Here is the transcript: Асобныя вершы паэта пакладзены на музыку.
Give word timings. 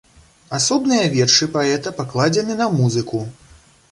Асобныя 0.57 1.01
вершы 1.15 1.49
паэта 1.57 1.93
пакладзены 2.01 2.57
на 2.65 2.69
музыку. 2.79 3.23